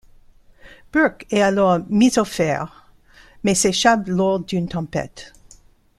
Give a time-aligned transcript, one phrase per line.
[0.91, 2.89] Burke est alors mis aux fers
[3.43, 5.31] mais s'échappe lors d'une tempête.